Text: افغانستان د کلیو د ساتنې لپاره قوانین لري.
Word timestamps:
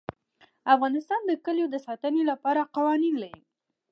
افغانستان 0.73 1.21
د 1.25 1.31
کلیو 1.45 1.67
د 1.71 1.77
ساتنې 1.87 2.23
لپاره 2.31 2.69
قوانین 2.75 3.15
لري. 3.23 3.41